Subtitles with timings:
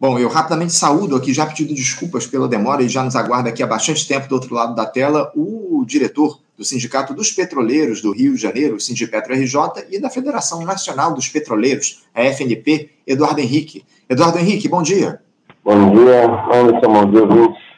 [0.00, 3.64] Bom, eu rapidamente saúdo aqui, já pedindo desculpas pela demora e já nos aguarda aqui
[3.64, 8.12] há bastante tempo do outro lado da tela o diretor do Sindicato dos Petroleiros do
[8.12, 9.56] Rio de Janeiro, o Sindipetro RJ,
[9.90, 13.84] e da Federação Nacional dos Petroleiros, a FNP, Eduardo Henrique.
[14.08, 15.20] Eduardo Henrique, bom dia.
[15.64, 17.68] Bom dia, Anderson, bom dia, ouvintes.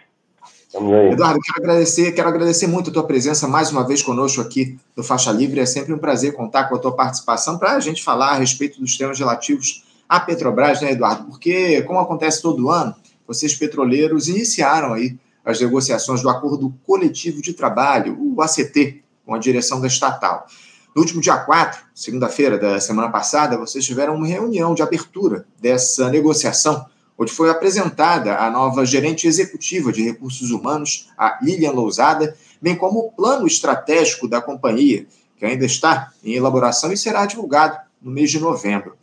[1.12, 5.02] Eduardo, quero agradecer, quero agradecer muito a tua presença mais uma vez conosco aqui no
[5.02, 5.60] Faixa Livre.
[5.60, 8.78] É sempre um prazer contar com a tua participação para a gente falar a respeito
[8.78, 11.26] dos temas relativos a Petrobras, né, Eduardo?
[11.26, 12.92] Porque, como acontece todo ano,
[13.28, 19.38] vocês petroleiros iniciaram aí as negociações do Acordo Coletivo de Trabalho, o ACT, com a
[19.38, 20.48] direção da estatal.
[20.96, 26.10] No último dia 4, segunda-feira da semana passada, vocês tiveram uma reunião de abertura dessa
[26.10, 26.84] negociação,
[27.16, 32.98] onde foi apresentada a nova gerente executiva de recursos humanos, a Lilian Lousada, bem como
[32.98, 38.28] o plano estratégico da companhia, que ainda está em elaboração e será divulgado no mês
[38.32, 38.96] de novembro.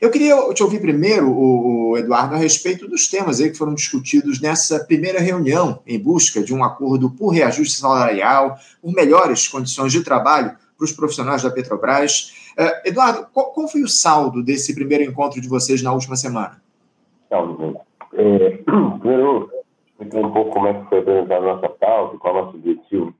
[0.00, 4.40] Eu queria te ouvir primeiro, o Eduardo, a respeito dos temas aí que foram discutidos
[4.40, 10.04] nessa primeira reunião em busca de um acordo por reajuste salarial, por melhores condições de
[10.04, 12.52] trabalho para os profissionais da Petrobras.
[12.56, 16.62] Uh, Eduardo, qual, foi o saldo desse primeiro encontro de vocês na última semana?
[17.28, 17.76] Saldo,
[18.14, 18.50] é,
[19.00, 19.50] primeiro,
[19.88, 22.56] explicar um pouco como é que foi apresentada a nossa pauta, qual é o nosso
[22.56, 23.12] objetivo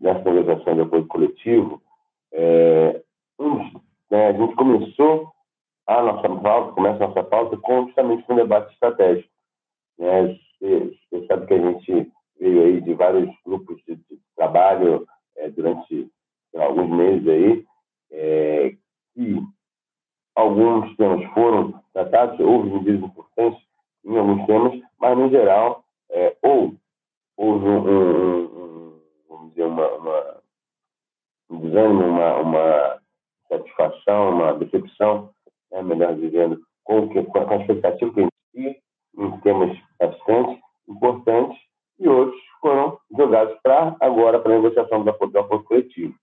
[0.00, 1.82] nessa negociação de apoio coletivo.
[2.32, 3.02] É,
[4.10, 5.31] né, a gente começou
[5.86, 9.28] a nossa pauta, começa a nossa pauta com, justamente com um debate estratégico.
[9.98, 10.38] Né?
[10.60, 15.50] Você, você sabe que a gente veio aí de vários grupos de, de trabalho é,
[15.50, 16.10] durante
[16.56, 17.64] alguns meses aí,
[18.10, 18.76] é,
[19.16, 19.42] e
[20.34, 23.62] alguns temas foram tratados, houve medidas importantes
[24.04, 26.74] em alguns temas, mas, no geral, é, ou
[27.36, 30.42] houve um, um, um, vamos dizer, uma, uma,
[31.50, 33.00] um desânimo, uma, uma
[33.48, 35.30] satisfação, uma decepção
[35.72, 38.76] né, melhor dizendo, com, com a expectativa que a gente tinha,
[39.18, 41.58] em temas bastante importantes,
[41.98, 46.14] e outros foram jogados para agora, para a negociação do acordo coletivo.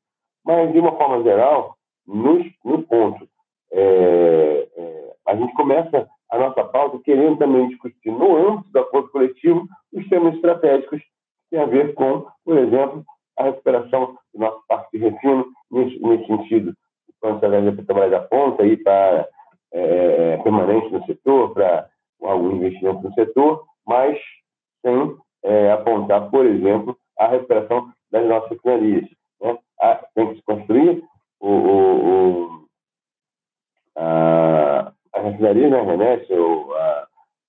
[0.46, 1.75] Mas, de uma forma geral,
[2.07, 3.28] nos, no ponto,
[3.72, 9.09] é, é, a gente começa a nossa pauta querendo também discutir, no âmbito do acordo
[9.09, 11.07] coletivo, os temas estratégicos que
[11.52, 13.03] têm a ver com, por exemplo,
[13.38, 16.73] a recuperação do nosso parque de refino, nesse, nesse sentido,
[17.07, 19.28] o plano de trabalhar da ponta aí para
[19.72, 21.90] é, é, permanente no setor, para
[22.22, 24.18] algum investimento no setor, mas
[24.81, 29.06] sem é, apontar, por exemplo, a recuperação das nossas refinarias.
[29.41, 29.57] Né?
[30.13, 31.03] tem que se construir
[31.40, 32.66] o, o, o
[33.97, 36.34] a, as refinarias, né, Renesse,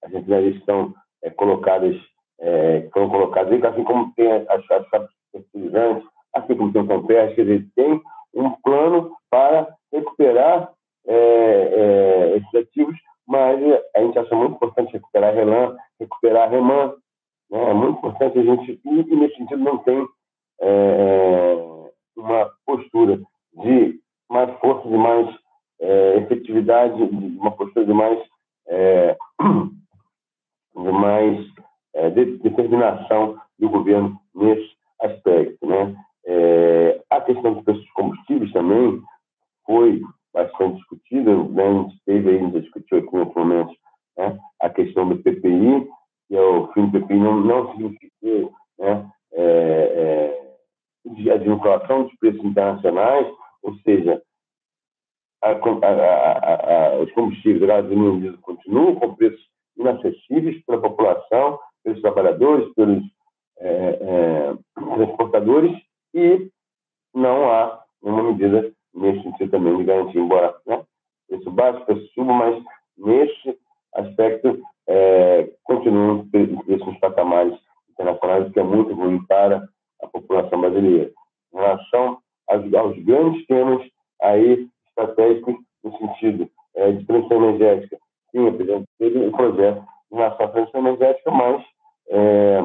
[0.04, 1.97] as refinarias que estão é, colocadas,
[2.41, 7.36] é, foram colocadas, assim como tem as, as, as fertilizantes, assim como tem o Campestre,
[7.36, 8.03] quer dizer, tem
[8.34, 10.72] um plano para recuperar
[11.06, 13.60] é, é, esses ativos, mas
[13.94, 16.94] a gente acha muito importante recuperar a RELAN, recuperar a REMAN.
[17.50, 17.70] Né?
[17.70, 20.06] É muito importante a gente, e, nesse sentido não tem
[52.40, 53.26] preços internacionais,
[53.62, 54.22] ou seja,
[55.42, 59.39] a, a, a, os combustíveis gasolina continuam com preços
[87.10, 87.98] transição energética,
[88.31, 91.65] sim, o presidente teve um projeto em relação à transição energética, mas
[92.09, 92.60] é,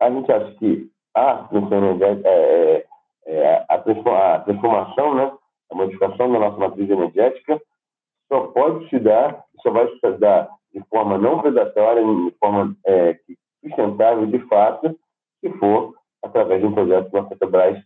[0.00, 2.86] a gente acha que a transição energética é, é
[3.26, 5.32] é, a, transformação, né,
[5.70, 7.60] a modificação da nossa matriz energética
[8.28, 13.18] só pode se dar, só vai se dar de forma não predatória, de forma é,
[13.62, 14.96] sustentável de fato,
[15.40, 17.82] se for através de um projeto da Petrobras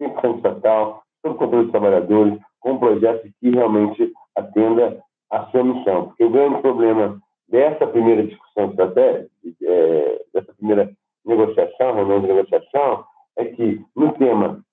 [0.00, 6.06] 100% estatal, sob controle dos trabalhadores, com um projeto que realmente atenda à sua missão.
[6.06, 9.30] Porque o grande problema dessa primeira discussão estratégica,
[9.62, 10.90] é, dessa primeira
[11.24, 13.04] negociação, reunião de negociação,
[13.36, 14.64] é que no tema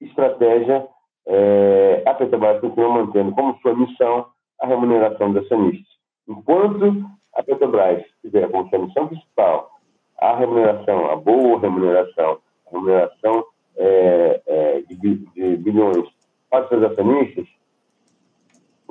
[0.00, 0.86] estratégia,
[1.26, 4.26] é, a Petrobras continua mantendo como sua missão
[4.60, 5.94] a remuneração dos acionistas.
[6.28, 7.04] Enquanto
[7.34, 9.70] a Petrobras tiver como sua missão principal
[10.18, 13.44] a remuneração, a boa remuneração, a remuneração
[13.76, 16.08] é, é, de, de, bilhões
[16.48, 17.46] para os seus acionistas,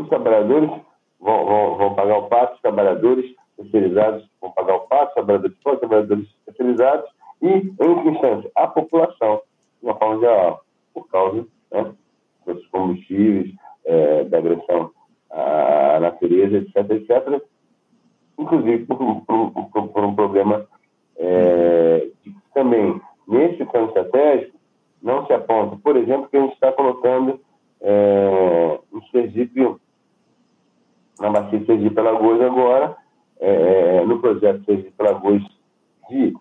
[0.03, 0.69] os trabalhadores
[1.19, 5.57] vão, vão, vão, pagar o pato, os trabalhadores especializados vão pagar o pato, os trabalhadores,
[5.57, 7.09] os trabalhadores especializados
[7.41, 9.41] e, em última instância, a população,
[9.81, 10.63] de uma forma geral,
[10.93, 11.93] por causa né,
[12.45, 13.53] dos combustíveis,
[13.85, 14.91] é, da agressão
[15.29, 17.41] à natureza, etc., etc.,
[18.37, 20.65] inclusive por, por, por, por um problema
[21.17, 22.07] é,
[22.53, 24.57] também, nesse plano estratégico,
[25.01, 27.39] não se aponta, por exemplo, que a gente está colocando
[27.81, 29.75] é, em Sergipe,
[31.23, 32.97] na bacia de Sergipe Alagoas agora,
[33.39, 35.41] é, é no projeto Sergipe Alagoas,
[36.09, 36.33] de,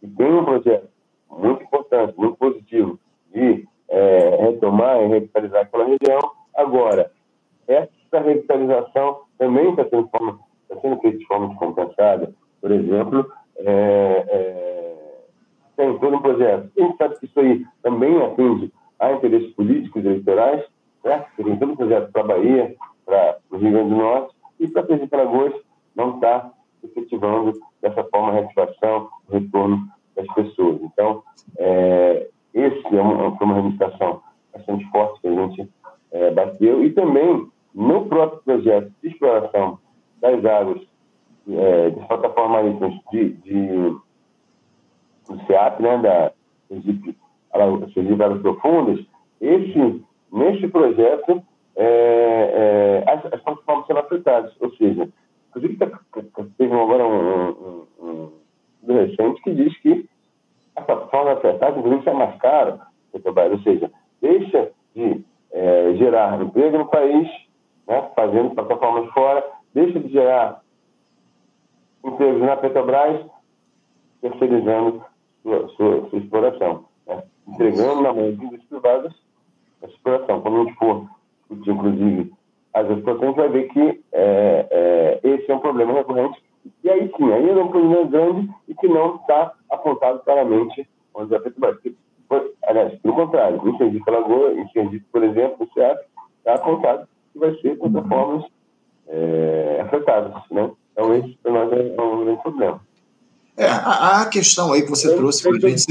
[0.00, 0.88] que tem um projeto
[1.30, 2.98] muito importante, muito positivo,
[3.32, 6.18] de é, retomar e revitalizar aquela região.
[6.56, 7.10] Agora,
[7.68, 10.08] essa revitalização também está sendo,
[10.62, 12.34] está sendo feita de forma descompensada.
[12.60, 13.30] Por exemplo,
[54.10, 55.08] afetadas, ou seja,
[55.48, 56.00] inclusive tá,
[56.58, 58.32] teve agora um, um,
[58.82, 60.08] um, recente que diz que
[60.74, 62.80] a plataforma afetada, inclusive, é mais cara,
[63.12, 63.90] ou seja,
[64.20, 67.28] deixa de é, gerar emprego no país,
[67.86, 70.62] né, fazendo plataformas fora, deixa de gerar
[72.04, 73.26] empregos na Petrobras,
[74.20, 75.04] terceirizando
[75.42, 77.22] sua, sua, sua exploração, né?
[77.48, 79.12] entregando na mão de indústrias privadas
[79.82, 80.40] a exploração.
[80.40, 81.08] Quando a gente for
[81.50, 82.32] inclusive,
[82.74, 86.42] a gente vai ver que é, é, esse é um problema recorrente.
[86.84, 91.34] E aí sim, aí é um problema grande e que não está apontado claramente onde
[91.34, 91.78] a Petrobras.
[92.62, 95.98] Aliás, pelo contrário, em Sergipe Alagoa, em Sergipe, por exemplo, no SEAP,
[96.38, 98.44] está apontado que vai ser plataformas
[99.08, 100.70] é, afetadas, né?
[100.92, 102.80] Então, esse para nós é um grande problema.
[103.56, 105.84] É, a, a questão aí que você eu, trouxe para a gente.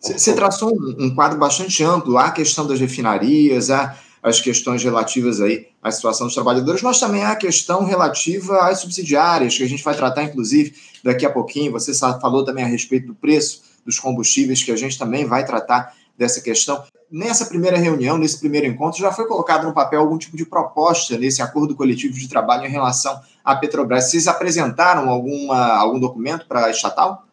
[0.00, 4.82] Você, traçou um, um, quadro bastante amplo, há a questão das refinarias, há as questões
[4.82, 9.62] relativas aí à situação dos trabalhadores, mas também há a questão relativa às subsidiárias, que
[9.62, 10.74] a gente vai tratar, inclusive,
[11.04, 11.70] daqui a pouquinho.
[11.72, 15.94] Você falou também a respeito do preço dos combustíveis, que a gente também vai tratar
[16.16, 16.82] dessa questão.
[17.12, 21.18] Nessa primeira reunião, nesse primeiro encontro, já foi colocado no papel algum tipo de proposta
[21.18, 24.04] nesse acordo coletivo de trabalho em relação à Petrobras.
[24.04, 27.26] Vocês apresentaram alguma, algum documento para a estatal?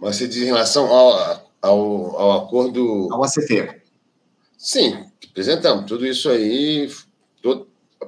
[0.00, 3.08] Você diz em relação ao, ao, ao acordo.
[3.12, 3.81] Ao ACP.
[4.62, 5.86] Sim, apresentamos.
[5.86, 6.88] Tudo isso aí.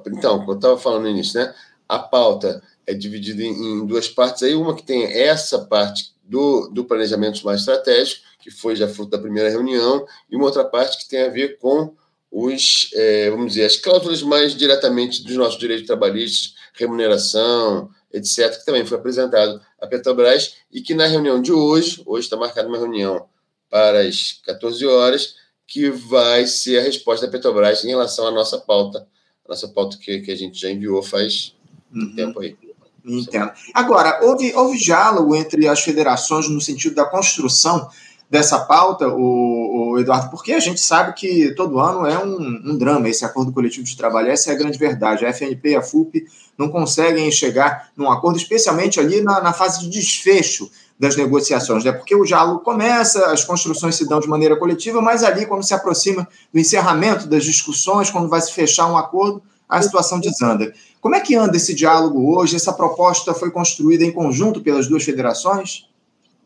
[0.07, 1.53] Então, como eu estava falando no início, né?
[1.87, 4.55] A pauta é dividida em, em duas partes aí.
[4.55, 9.17] Uma que tem essa parte do, do planejamento mais estratégico, que foi já fruto da
[9.17, 11.93] primeira reunião, e uma outra parte que tem a ver com
[12.31, 18.65] os, é, vamos dizer, as cláusulas mais diretamente dos nossos direitos trabalhistas, remuneração, etc., que
[18.65, 22.77] também foi apresentado à Petrobras e que na reunião de hoje, hoje está marcada uma
[22.77, 23.27] reunião
[23.69, 25.35] para as 14 horas,
[25.67, 29.07] que vai ser a resposta da Petrobras em relação à nossa pauta,
[29.45, 31.55] a nossa pauta que, que a gente já enviou faz
[31.93, 32.15] uhum.
[32.15, 32.55] tempo aí.
[33.03, 33.51] Entendo.
[33.73, 37.87] Agora, houve, houve diálogo entre as federações no sentido da construção
[38.29, 42.37] dessa pauta, o, o, Eduardo, porque a gente sabe que todo ano é um,
[42.71, 45.25] um, drama esse acordo coletivo de trabalho, essa é a grande verdade.
[45.25, 46.25] A FNP e a FUP
[46.57, 50.69] não conseguem chegar num acordo, especialmente ali na, na fase de desfecho
[50.99, 51.91] das negociações, né?
[51.91, 55.73] porque o diálogo começa, as construções se dão de maneira coletiva, mas ali, quando se
[55.73, 60.73] aproxima do encerramento das discussões, quando vai se fechar um acordo, a situação desanda.
[61.01, 62.55] Como é que anda esse diálogo hoje?
[62.55, 65.87] Essa proposta foi construída em conjunto pelas duas federações?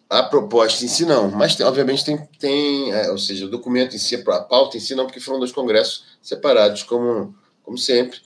[0.09, 3.95] A proposta em si não, mas tem, obviamente tem, tem é, ou seja, o documento
[3.95, 8.19] em si, a pauta em si não, porque foram dois congressos separados, como, como sempre,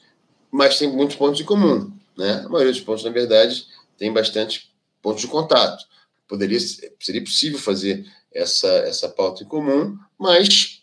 [0.49, 1.91] mas tem muitos pontos em comum.
[2.17, 2.43] Né?
[2.45, 3.65] A maioria dos pontos, na verdade,
[3.97, 5.83] tem bastante pontos de contato.
[6.27, 10.81] Poderia, seria possível fazer essa, essa pauta em comum, mas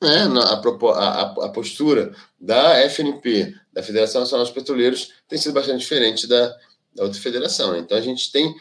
[0.00, 5.80] né, a, a, a, postura da FNP, da Federação Nacional dos Petroleiros, tem sido bastante
[5.80, 6.48] diferente da,
[6.94, 7.72] da outra federação.
[7.72, 7.78] Né?
[7.78, 8.54] Então, a gente tem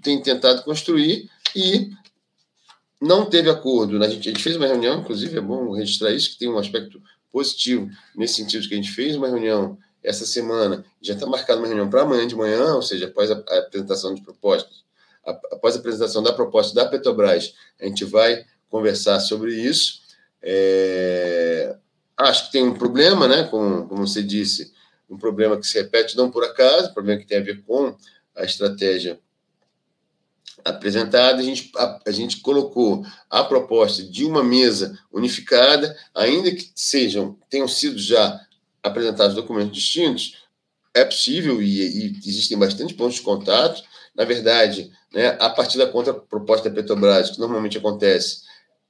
[0.00, 1.90] tem tentado construir e
[3.00, 3.98] não teve acordo.
[3.98, 4.06] Né?
[4.06, 6.58] A gente, a gente fez uma reunião, inclusive é bom registrar isso, que tem um
[6.58, 11.58] aspecto positivo nesse sentido que a gente fez uma reunião essa semana, já está marcada
[11.58, 14.82] uma reunião para amanhã de manhã, ou seja, após a, a apresentação de propostas,
[15.24, 20.00] após a apresentação da proposta da Petrobras, a gente vai conversar sobre isso.
[20.42, 21.76] É,
[22.16, 23.44] acho que tem um problema, né?
[23.44, 24.72] Como, como você disse,
[25.08, 27.94] um problema que se repete não por acaso, um problema que tem a ver com
[28.36, 29.18] a estratégia
[30.64, 36.70] apresentada, a gente, a, a, gente colocou a proposta de uma mesa unificada, ainda que
[36.74, 38.40] sejam tenham sido já
[38.82, 40.38] apresentados documentos distintos,
[40.94, 43.82] é possível e, e existem bastante pontos de contato.
[44.14, 48.42] Na verdade, né, a partir da contraproposta da Petrobras, que normalmente acontece,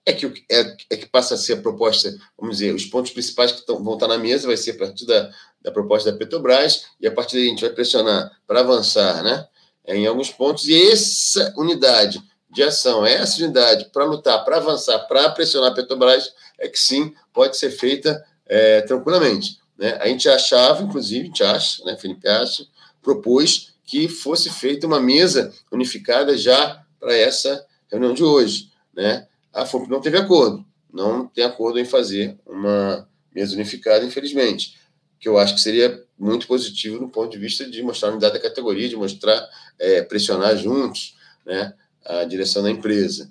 [0.04, 3.52] é que, é, é, que passa a ser a proposta, vamos dizer, os pontos principais
[3.52, 6.86] que tão, vão estar na mesa vai ser a partir da, da proposta da Petrobras,
[7.00, 9.46] e a partir daí a gente vai pressionar para avançar né,
[9.86, 15.30] em alguns pontos, e essa unidade de ação, essa unidade para lutar, para avançar, para
[15.30, 19.58] pressionar a Petrobras, é que sim, pode ser feita é, tranquilamente.
[19.78, 19.96] Né?
[20.00, 22.66] A gente achava, inclusive, a gente acha, né, Felipe acha,
[23.00, 28.70] propôs que fosse feita uma mesa unificada já para essa reunião de hoje.
[28.94, 29.26] Né?
[29.52, 34.78] A FUP não teve acordo, não tem acordo em fazer uma mesa unificada, infelizmente,
[35.18, 38.34] que eu acho que seria muito positivo no ponto de vista de mostrar a unidade
[38.34, 39.44] da categoria, de mostrar,
[39.76, 43.28] é, pressionar juntos né, a direção da empresa.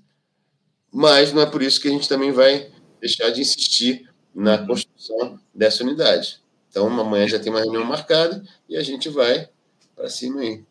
[0.91, 5.39] Mas não é por isso que a gente também vai deixar de insistir na construção
[5.55, 6.41] dessa unidade.
[6.69, 9.47] Então, amanhã já tem uma reunião marcada e a gente vai
[9.99, 10.63] para cima aí.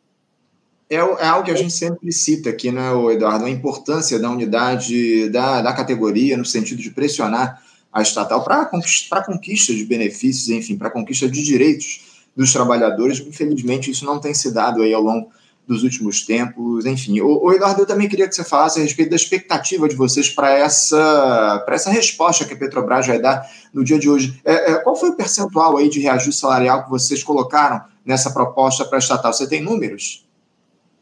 [0.89, 3.45] É, é, algo que a gente sempre cita aqui, né, Eduardo?
[3.45, 9.23] A importância da unidade da, da categoria no sentido de pressionar a estatal para conquista,
[9.23, 13.21] conquista de benefícios, enfim, para conquista de direitos dos trabalhadores.
[13.21, 15.31] Infelizmente, isso não tem se dado aí ao longo
[15.67, 17.21] dos últimos tempos, enfim.
[17.21, 20.31] O, o, Eduardo, eu também queria que você falasse a respeito da expectativa de vocês
[20.31, 24.41] para essa, essa resposta que a Petrobras vai dar no dia de hoje.
[24.43, 28.87] É, é, qual foi o percentual aí de reajuste salarial que vocês colocaram nessa proposta
[28.87, 29.33] para estatal?
[29.33, 30.27] Você tem números?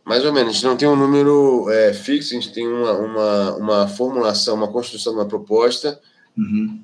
[0.05, 2.93] Mais ou menos, a gente não tem um número é, fixo, a gente tem uma,
[2.93, 6.01] uma, uma formulação, uma construção de uma proposta,
[6.37, 6.83] uhum.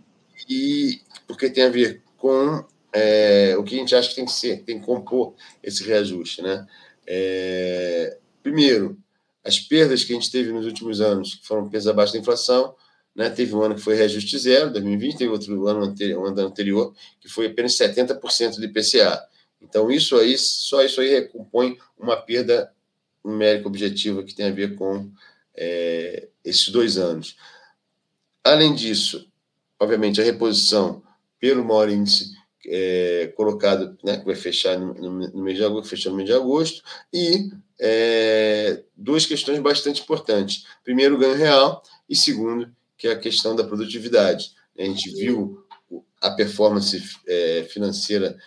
[0.48, 4.32] e porque tem a ver com é, o que a gente acha que tem que
[4.32, 6.66] ser, tem que compor esse reajuste, né?
[7.06, 8.98] É, primeiro,
[9.44, 12.74] as perdas que a gente teve nos últimos anos, que foram perdas abaixo da inflação,
[13.14, 13.28] né?
[13.30, 16.94] teve um ano que foi reajuste zero, 2020, teve outro ano anterior, um ano anterior
[17.20, 19.31] que foi apenas 70% do IPCA.
[19.62, 22.72] Então, isso aí, só isso aí recompõe uma perda
[23.24, 25.10] numérica objetiva que tem a ver com
[25.54, 27.36] é, esses dois anos.
[28.44, 29.28] Além disso,
[29.78, 31.02] obviamente, a reposição
[31.38, 32.32] pelo maior índice
[32.66, 36.34] é, colocado, né, que vai fechar no, no, mês de agosto, fechando no mês de
[36.34, 37.50] agosto, e
[37.80, 40.64] é, duas questões bastante importantes.
[40.84, 44.52] Primeiro, o ganho real, e segundo, que é a questão da produtividade.
[44.78, 45.64] A gente viu
[46.20, 48.38] a performance é, financeira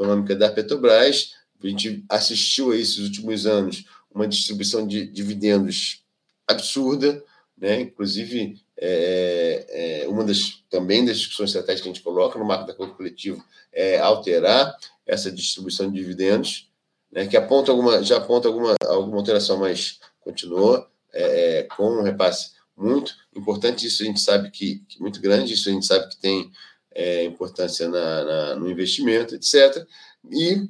[0.00, 6.02] econômica da Petrobras, a gente assistiu a esses últimos anos uma distribuição de dividendos
[6.48, 7.22] absurda,
[7.56, 7.82] né?
[7.82, 12.66] inclusive é, é, uma das também das discussões estratégicas que a gente coloca no marco
[12.66, 14.74] da acordo coletivo é alterar
[15.06, 16.70] essa distribuição de dividendos,
[17.12, 22.02] né, que aponta alguma, já aponta alguma, alguma alteração, mas continua é, é, com um
[22.02, 23.86] repasse muito importante.
[23.86, 26.50] Isso a gente sabe que, que muito grande, isso a gente sabe que tem
[26.94, 29.86] é, importância na, na, no investimento, etc.
[30.30, 30.68] E,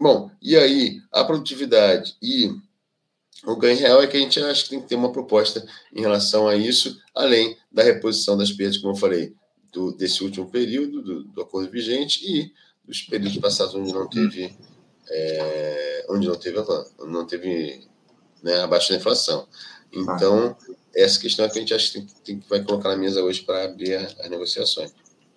[0.00, 2.50] bom, e aí a produtividade e
[3.44, 6.00] o ganho real é que a gente acha que tem que ter uma proposta em
[6.00, 9.34] relação a isso, além da reposição das perdas, como eu falei,
[9.72, 12.52] do, desse último período, do, do, acordo vigente, e
[12.84, 14.54] dos períodos passados onde não teve,
[15.08, 16.58] é, onde não teve,
[17.00, 17.88] não teve
[18.42, 19.48] né, da inflação.
[19.92, 20.56] Então,
[20.94, 23.42] essa questão é que a gente acha que, tem, tem, vai colocar na mesa hoje
[23.42, 24.92] para abrir as negociações.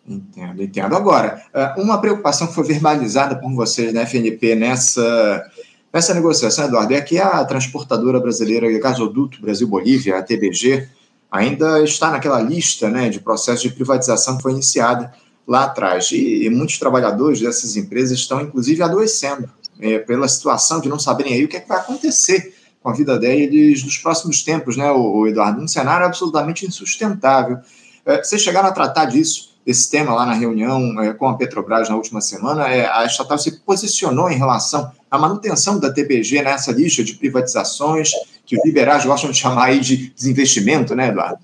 [0.07, 0.95] Entendo, entendo.
[0.95, 5.43] Agora, é, uma preocupação que foi verbalizada por vocês na FNP nessa
[5.91, 10.89] essa negociação, Eduardo, é que a transportadora brasileira Gasoduto Brasil-Bolívia, a TBG,
[11.31, 15.13] ainda está naquela lista né, de processos de privatização que foi iniciada
[15.47, 16.11] lá atrás.
[16.11, 21.33] E, e muitos trabalhadores dessas empresas estão, inclusive, adoecendo é, pela situação de não saberem
[21.33, 24.91] aí o que, é que vai acontecer com a vida deles nos próximos tempos, né,
[24.91, 25.61] o, o Eduardo?
[25.61, 27.57] Um cenário absolutamente insustentável.
[28.05, 31.89] É, vocês chegaram a tratar disso esse tema lá na reunião é, com a Petrobras
[31.89, 36.71] na última semana, é, a estatal se posicionou em relação à manutenção da TPG nessa
[36.71, 38.11] lista de privatizações,
[38.45, 41.43] que os liberais gostam de chamar aí de desinvestimento, né, Eduardo?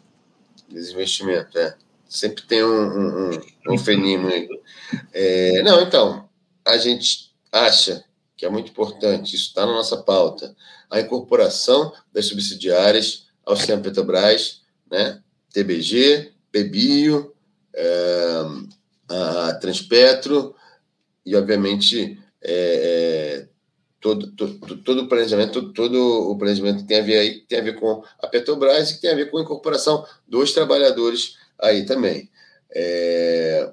[0.70, 1.76] Desinvestimento, é.
[2.08, 3.32] Sempre tem um, um,
[3.70, 4.50] um, aí.
[5.14, 6.30] É, não, então,
[6.66, 8.04] a gente acha
[8.36, 10.56] que é muito importante, isso está na nossa pauta,
[10.90, 15.22] a incorporação das subsidiárias ao sistema Petrobras, né?
[15.54, 17.31] TBG, PBio,
[17.76, 18.42] é,
[19.10, 20.56] a Transpetro,
[21.26, 23.48] e obviamente, é, é,
[24.00, 27.80] todo, todo, todo o planejamento, todo o planejamento tem a ver aí, tem a ver
[27.80, 32.30] com a Petrobras e tem a ver com a incorporação dos trabalhadores aí também.
[32.72, 33.72] É,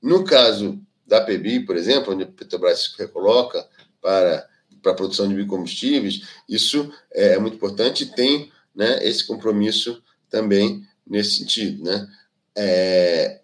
[0.00, 3.66] no caso da PBI, por exemplo, onde a Petrobras se recoloca
[4.00, 4.48] para,
[4.82, 10.86] para a produção de biocombustíveis, isso é muito importante e tem né, esse compromisso também
[11.06, 11.82] nesse sentido.
[11.82, 12.06] Né?
[12.56, 13.40] É,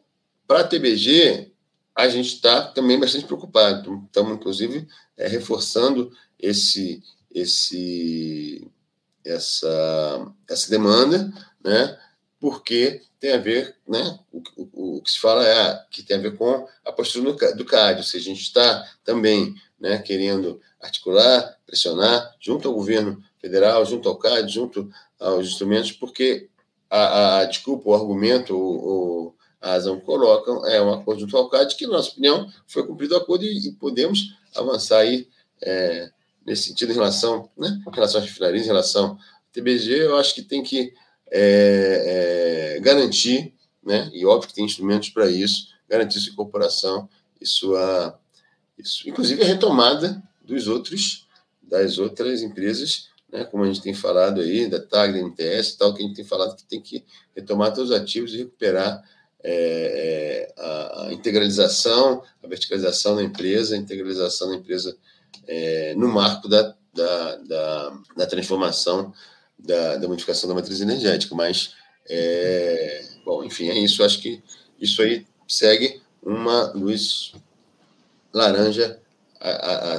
[0.46, 1.52] para a TBG,
[1.94, 4.02] a gente está também bastante preocupado.
[4.06, 8.66] Estamos, inclusive, é, reforçando esse, esse,
[9.24, 11.98] essa, essa demanda, né?
[12.40, 14.18] porque tem a ver, né?
[14.32, 17.56] o, o, o que se fala é que tem a ver com a postura do,
[17.56, 23.22] do CAD, ou seja, a gente está também né, querendo articular, pressionar, junto ao governo
[23.38, 24.90] federal, junto ao CAD, junto
[25.20, 26.48] aos instrumentos, porque
[26.98, 31.36] a, a, desculpa, o argumento, o, o a razão que colocam é um acordo junto
[31.36, 35.28] ao CAD que, na nossa opinião, foi cumprido o acordo e, e podemos avançar aí
[35.62, 36.10] é,
[36.44, 39.18] nesse sentido em relação, né, em relação às refinarias, em relação ao
[39.52, 40.92] TBG, eu acho que tem que
[41.30, 47.08] é, é, garantir, né, e óbvio que tem instrumentos para isso, garantir sua incorporação
[47.40, 48.18] e sua,
[48.76, 51.28] isso, inclusive a retomada dos outros,
[51.62, 55.78] das outras empresas, né, como a gente tem falado aí, da TAG, da NTS e
[55.78, 57.02] tal, que a gente tem falado que tem que
[57.34, 59.02] retomar todos os ativos e recuperar
[59.42, 64.96] é, é, a, a, integralização, a verticalização da empresa, a integralização da empresa
[65.48, 69.12] é, no marco da, da, da, da transformação,
[69.58, 71.34] da, da, modificação da matriz energética.
[71.34, 71.74] Mas,
[72.08, 74.04] é, bom, enfim, é isso.
[74.04, 74.42] Acho que
[74.78, 77.32] isso aí segue uma luz
[78.32, 79.00] laranja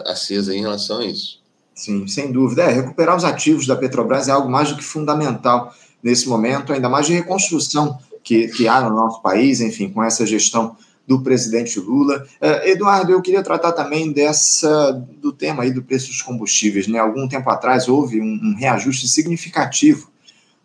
[0.06, 1.43] acesa em relação a isso.
[1.76, 2.64] Sim, sem dúvida.
[2.64, 6.90] É, recuperar os ativos da Petrobras é algo mais do que fundamental nesse momento, ainda
[6.90, 10.76] mais de reconstrução que, que há no nosso país, enfim, com essa gestão
[11.08, 12.26] do presidente Lula.
[12.42, 16.88] Uh, Eduardo, eu queria tratar também dessa do tema aí do preço dos combustíveis.
[16.88, 17.00] Né?
[17.00, 20.10] Algum tempo atrás houve um, um, reajuste significativo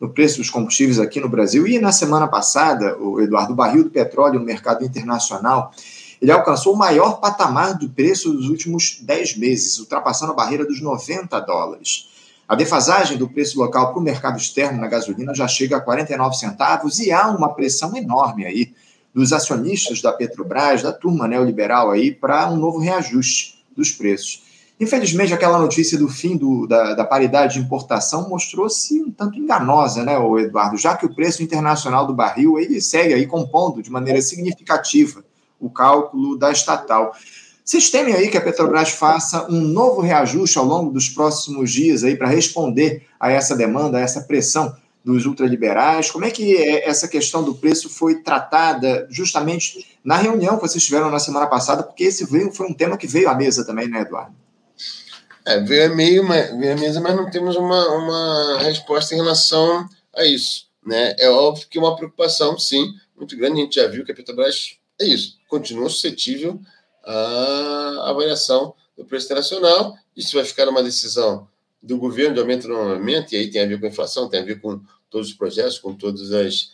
[0.00, 3.82] no preço dos combustíveis aqui no Brasil e na semana passada, o Eduardo, o barril
[3.82, 5.72] do petróleo no mercado internacional,
[6.20, 10.80] ele alcançou o maior patamar do preço dos últimos 10 meses, ultrapassando a barreira dos
[10.80, 12.08] 90 dólares.
[12.48, 16.36] A defasagem do preço local para o mercado externo na gasolina já chega a 49
[16.36, 18.72] centavos e há uma pressão enorme aí
[19.14, 24.42] dos acionistas da Petrobras, da turma neoliberal aí, para um novo reajuste dos preços.
[24.80, 30.04] Infelizmente, aquela notícia do fim do, da, da, paridade de importação mostrou-se um tanto enganosa,
[30.04, 30.76] né, Eduardo?
[30.78, 35.24] Já que o preço internacional do barril ele segue aí compondo de maneira significativa
[35.58, 37.12] o cálculo da estatal.
[37.64, 42.02] Vocês temem aí que a Petrobras faça um novo reajuste ao longo dos próximos dias
[42.02, 46.10] aí para responder a essa demanda, a essa pressão dos ultraliberais?
[46.10, 50.82] Como é que é, essa questão do preço foi tratada justamente na reunião que vocês
[50.84, 51.82] tiveram na semana passada?
[51.82, 54.34] Porque esse veio, foi um tema que veio à mesa também, né, Eduardo?
[55.46, 60.24] É, veio, meio, veio à mesa, mas não temos uma, uma resposta em relação a
[60.24, 60.68] isso.
[60.86, 61.14] Né?
[61.18, 63.60] É óbvio que é uma preocupação, sim, muito grande.
[63.60, 66.60] A gente já viu que a Petrobras é isso, continua suscetível
[67.04, 69.96] a avaliação do preço internacional.
[70.16, 71.48] Isso vai ficar numa decisão
[71.82, 74.44] do governo de aumento normalmente, e aí tem a ver com a inflação, tem a
[74.44, 76.72] ver com todos os projetos, com todas as,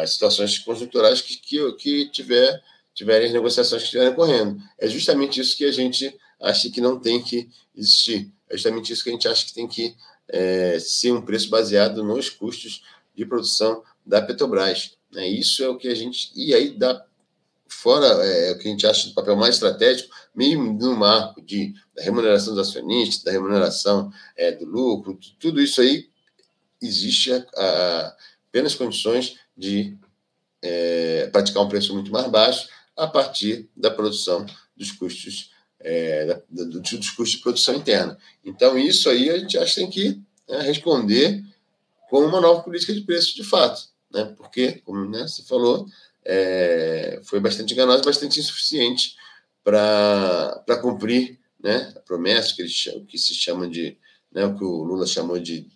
[0.00, 2.62] as situações conjunturais que, que, que tiver,
[2.94, 4.60] tiverem as negociações que estiverem correndo.
[4.78, 8.30] É justamente isso que a gente acha que não tem que existir.
[8.48, 9.94] É justamente isso que a gente acha que tem que
[10.28, 12.82] é, ser um preço baseado nos custos
[13.14, 14.96] de produção da Petrobras.
[15.10, 15.28] Né?
[15.28, 16.30] Isso é o que a gente.
[16.34, 17.04] E aí dá
[17.72, 21.72] fora é, o que a gente acha do papel mais estratégico, mesmo no marco de,
[21.94, 26.08] da remuneração dos acionistas, da remuneração é, do lucro, tudo isso aí
[26.82, 28.16] existe a, a,
[28.48, 29.96] apenas condições de
[30.62, 34.44] é, praticar um preço muito mais baixo a partir da produção
[34.76, 38.18] dos custos é, da, do, dos custos de produção interna.
[38.44, 41.42] Então isso aí a gente acha que tem que né, responder
[42.08, 44.34] com uma nova política de preço de fato, né?
[44.36, 45.86] Porque como né, você falou
[46.32, 49.16] é, foi bastante enganosa, bastante insuficiente
[49.64, 53.98] para cumprir né, a promessa que, eles, que se chama de,
[54.30, 55.66] né, o que o Lula chamou de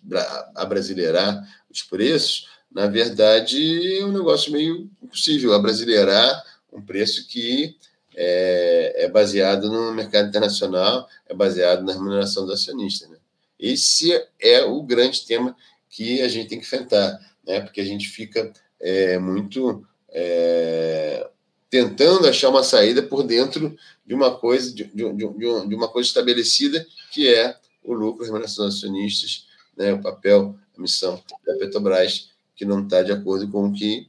[0.55, 6.41] abrasileirar os preços, na verdade é um negócio meio impossível, abrasileirar
[6.71, 7.75] um preço que
[8.15, 13.09] é, é, baseado no mercado internacional, é baseado na remuneração do acionista.
[13.09, 13.17] Né?
[13.59, 15.53] Esse é o grande tema
[15.89, 17.59] que a gente tem que enfrentar, né?
[17.59, 19.85] porque a gente fica é, muito
[20.17, 21.29] é,
[21.69, 26.07] tentando achar uma saída por dentro de uma coisa de, de, de, de, uma coisa
[26.07, 31.57] estabelecida que é o lucro, a remuneração dos acionistas, né, o papel, a missão da
[31.57, 34.07] Petrobras, que não está de acordo com o que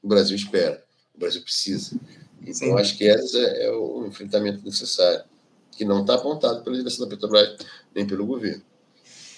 [0.00, 1.98] o Brasil espera, o Brasil precisa.
[2.40, 2.78] Então, Sim.
[2.78, 5.24] acho que esse é o enfrentamento necessário,
[5.72, 7.56] que não está apontado pela direção da Petrobras
[7.92, 8.62] nem pelo governo.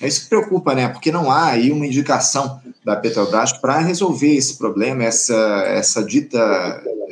[0.01, 0.89] É isso que preocupa, né?
[0.89, 5.35] Porque não há aí uma indicação da Petrobras para resolver esse problema, essa,
[5.67, 6.39] essa dita,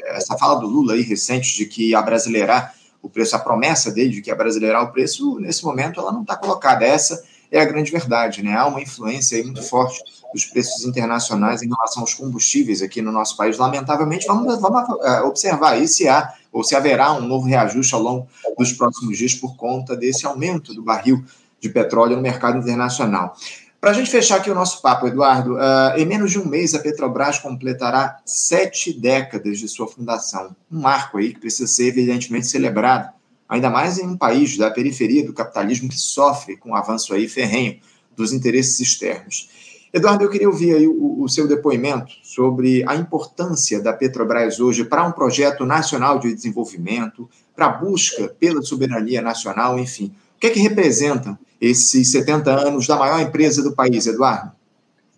[0.06, 4.10] essa fala do Lula aí recente de que a brasileirar o preço, a promessa dele
[4.10, 6.84] de que a brasileirar o preço, nesse momento ela não está colocada.
[6.84, 7.22] Essa
[7.52, 8.56] é a grande verdade, né?
[8.56, 13.12] Há uma influência aí muito forte dos preços internacionais em relação aos combustíveis aqui no
[13.12, 13.58] nosso país.
[13.58, 18.00] Lamentavelmente, vamos, vamos é, observar aí se há ou se haverá um novo reajuste ao
[18.00, 18.26] longo
[18.58, 21.22] dos próximos dias por conta desse aumento do barril
[21.60, 23.34] de petróleo no mercado internacional.
[23.80, 26.74] Para a gente fechar aqui o nosso papo, Eduardo, uh, em menos de um mês
[26.74, 30.54] a Petrobras completará sete décadas de sua fundação.
[30.70, 33.12] Um marco aí que precisa ser evidentemente celebrado,
[33.48, 37.28] ainda mais em um país da periferia do capitalismo que sofre com o avanço aí
[37.28, 37.78] ferrenho
[38.16, 39.48] dos interesses externos.
[39.92, 44.84] Eduardo, eu queria ouvir aí o, o seu depoimento sobre a importância da Petrobras hoje
[44.84, 50.12] para um projeto nacional de desenvolvimento, para a busca pela soberania nacional, enfim.
[50.38, 54.52] O que é que representam esses 70 anos da maior empresa do país, Eduardo?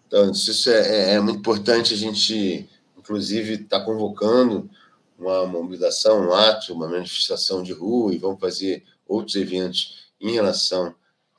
[0.07, 1.93] Então, isso é, é, é muito importante.
[1.93, 4.71] A gente, inclusive, está convocando
[5.19, 10.95] uma mobilização, um ato, uma manifestação de rua e vamos fazer outros eventos em relação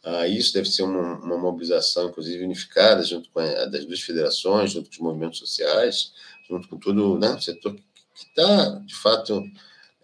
[0.06, 0.54] a isso.
[0.54, 4.96] Deve ser uma, uma mobilização, inclusive, unificada, junto com a das duas federações, junto com
[4.98, 6.12] os movimentos sociais,
[6.48, 9.44] junto com todo né, o setor que está, de fato,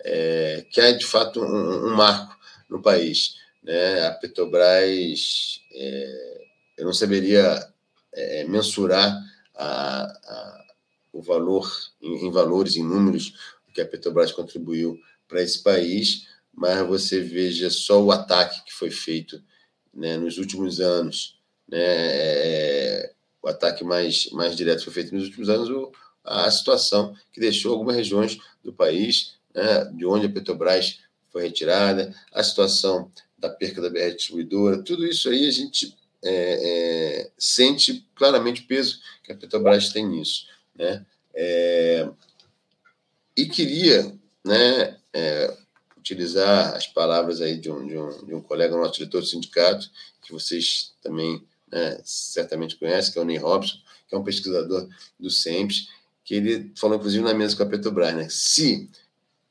[0.03, 2.35] é, que é, de fato, um, um marco
[2.67, 7.67] no país né, a Petrobras, é, eu não saberia
[8.13, 9.13] é, mensurar
[9.53, 10.65] a, a,
[11.11, 11.69] o valor,
[12.01, 13.33] em, em, valores, em números,
[13.73, 18.89] que a Petrobras contribuiu para esse país, mas você veja só o ataque que foi
[18.89, 19.43] feito
[19.93, 25.49] né, nos últimos anos, né, é, o ataque mais, mais direto foi feito nos últimos
[25.49, 25.91] anos, o,
[26.23, 30.99] a situação que deixou algumas regiões do país, né, de onde a Petrobras
[31.29, 37.21] foi retirada, a situação da perca da BR distribuidora, tudo isso aí a gente é,
[37.23, 40.47] é, sente claramente o peso que a Petrobras tem nisso.
[40.75, 41.05] Né?
[41.33, 42.09] É,
[43.35, 44.11] e queria
[44.43, 45.55] né, é,
[45.97, 49.89] utilizar as palavras aí de um, de, um, de um colega nosso diretor do sindicato,
[50.21, 54.87] que vocês também né, certamente conhecem, que é o Ney Robson, que é um pesquisador
[55.19, 55.89] do SEMPES,
[56.23, 58.27] que ele falou, inclusive, na mesa com a Petrobras, né?
[58.29, 58.89] Se,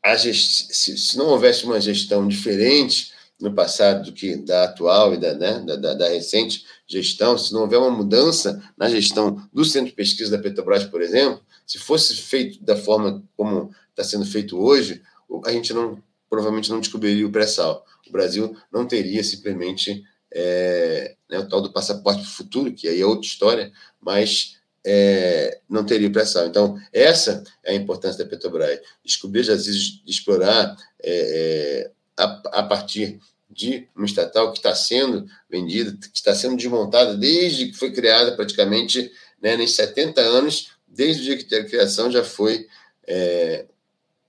[0.03, 5.19] a se, se não houvesse uma gestão diferente no passado do que da atual e
[5.19, 9.91] da, né, da, da, recente gestão, se não houver uma mudança na gestão do centro
[9.91, 14.59] de pesquisa da Petrobras, por exemplo, se fosse feito da forma como está sendo feito
[14.59, 15.03] hoje,
[15.45, 17.85] a gente não provavelmente não descobriria o pré-sal.
[18.09, 22.89] O Brasil não teria simplesmente é, né, o tal do passaporte para o futuro, que
[22.89, 26.47] aí é outra história, mas é, não teria pré-sal.
[26.47, 28.81] Então, essa é a importância da Petrobras.
[29.05, 35.97] Descobrir jazidos, explorar é, é a, a partir de uma estatal que está sendo vendida,
[35.97, 41.25] que está sendo desmontada desde que foi criada, praticamente né, nos 70 anos, desde o
[41.25, 42.67] dia que teve a criação, já foi
[43.07, 43.67] é,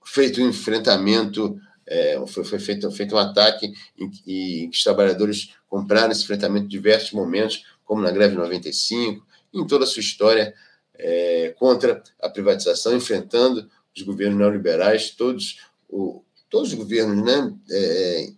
[0.04, 6.12] feito um enfrentamento, é, foi, foi, feito, feito um ataque em, que os trabalhadores compraram
[6.12, 10.54] esse enfrentamento em diversos momentos, como na greve 95, em toda a sua história
[10.94, 18.30] é, contra a privatização, enfrentando os governos neoliberais, todos o, todos os governos, né, é,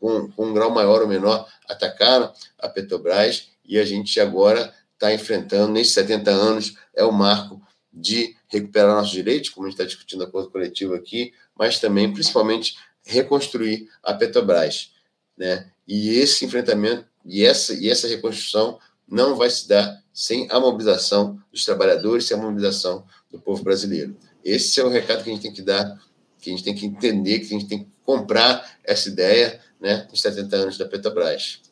[0.00, 5.12] com, com, um grau maior ou menor, atacaram a Petrobras e a gente agora está
[5.12, 7.60] enfrentando, nesses 70 anos, é o marco
[7.92, 12.12] de recuperar nossos direitos, como a gente está discutindo a acordo coletivo aqui, mas também,
[12.12, 14.92] principalmente, reconstruir a Petrobras.
[15.36, 15.70] Né?
[15.86, 18.78] E esse enfrentamento e essa, e essa reconstrução
[19.08, 24.16] não vai se dar sem a mobilização dos trabalhadores, sem a mobilização do povo brasileiro.
[24.44, 26.00] Esse é o recado que a gente tem que dar
[26.44, 30.06] que a gente tem que entender, que a gente tem que comprar essa ideia né,
[30.10, 31.62] dos 70 anos da Petrobras.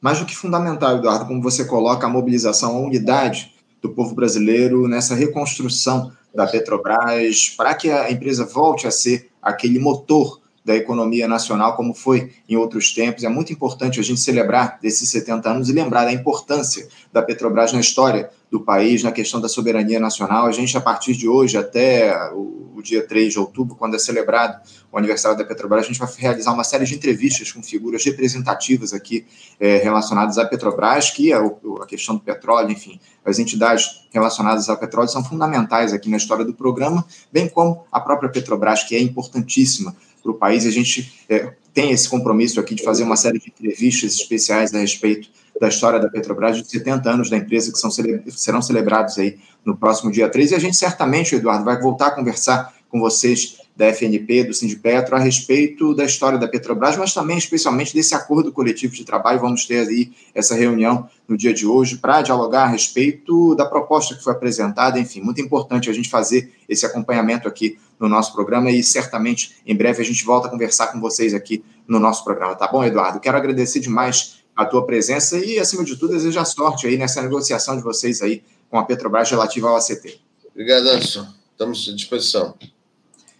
[0.00, 4.88] Mais do que fundamental, Eduardo, como você coloca a mobilização, a unidade do povo brasileiro
[4.88, 11.26] nessa reconstrução da Petrobras, para que a empresa volte a ser aquele motor da economia
[11.26, 13.24] nacional, como foi em outros tempos.
[13.24, 17.72] É muito importante a gente celebrar esses 70 anos e lembrar da importância da Petrobras
[17.72, 20.46] na história do país, na questão da soberania nacional.
[20.46, 24.60] A gente, a partir de hoje até o, dia 3 de outubro, quando é celebrado
[24.90, 28.92] o aniversário da Petrobras, a gente vai realizar uma série de entrevistas com figuras representativas
[28.92, 29.24] aqui
[29.60, 34.76] é, relacionadas à Petrobras, que é a questão do petróleo, enfim, as entidades relacionadas ao
[34.76, 39.00] petróleo são fundamentais aqui na história do programa, bem como a própria Petrobras, que é
[39.00, 40.66] importantíssima para o país.
[40.66, 44.78] A gente é, tem esse compromisso aqui de fazer uma série de entrevistas especiais a
[44.78, 45.28] respeito
[45.60, 49.76] da história da Petrobras, de 70 anos da empresa, que são, serão celebrados aí no
[49.76, 50.52] próximo dia 3.
[50.52, 55.16] E a gente certamente, Eduardo, vai voltar a conversar com vocês da FNP, do Sindipetro,
[55.16, 59.40] a respeito da história da Petrobras, mas também, especialmente, desse acordo coletivo de trabalho.
[59.40, 64.14] Vamos ter aí essa reunião no dia de hoje para dialogar a respeito da proposta
[64.14, 64.98] que foi apresentada.
[64.98, 69.74] Enfim, muito importante a gente fazer esse acompanhamento aqui no nosso programa e certamente em
[69.74, 72.54] breve a gente volta a conversar com vocês aqui no nosso programa.
[72.54, 73.20] Tá bom, Eduardo?
[73.20, 77.76] Quero agradecer demais a tua presença e, acima de tudo, desejar sorte aí nessa negociação
[77.76, 80.20] de vocês aí com a Petrobras relativa ao ACT.
[80.50, 81.26] Obrigado, Anderson.
[81.52, 82.54] Estamos à disposição.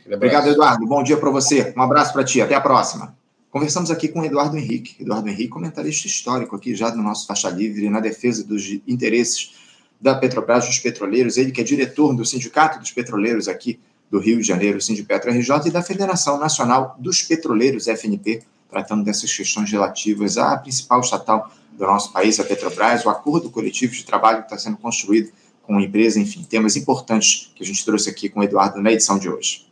[0.06, 0.86] Obrigado, Eduardo.
[0.86, 1.72] Bom dia para você.
[1.76, 2.40] Um abraço para ti.
[2.40, 3.16] Até a próxima.
[3.50, 4.96] Conversamos aqui com Eduardo Henrique.
[5.00, 9.52] Eduardo Henrique, comentarista histórico aqui já do nosso Faixa Livre na defesa dos interesses
[10.00, 11.36] da Petrobras, dos petroleiros.
[11.36, 13.78] Ele que é diretor do Sindicato dos Petroleiros aqui
[14.10, 19.32] do Rio de Janeiro, Sindipetro RJ, e da Federação Nacional dos Petroleiros, FNP, tratando dessas
[19.32, 24.38] questões relativas à principal estatal do nosso país, a Petrobras, o acordo coletivo de trabalho
[24.38, 25.30] que está sendo construído
[25.62, 28.92] com a empresa, enfim, temas importantes que a gente trouxe aqui com o Eduardo na
[28.92, 29.71] edição de hoje.